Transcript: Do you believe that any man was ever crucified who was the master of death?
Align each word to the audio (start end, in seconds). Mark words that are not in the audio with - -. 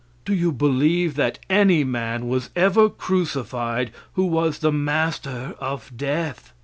Do 0.25 0.33
you 0.33 0.51
believe 0.51 1.13
that 1.13 1.37
any 1.47 1.83
man 1.83 2.27
was 2.27 2.49
ever 2.55 2.89
crucified 2.89 3.91
who 4.13 4.25
was 4.25 4.57
the 4.57 4.71
master 4.71 5.53
of 5.59 5.91
death? 5.95 6.53